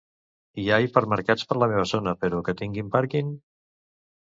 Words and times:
Hi 0.61 0.63
ha 0.69 0.79
hipermercats 0.85 1.45
per 1.51 1.59
la 1.65 1.67
meva 1.73 1.85
zona, 1.93 2.15
però 2.25 2.41
que 2.49 2.57
tinguin 2.65 2.91
pàrquing? 2.99 3.33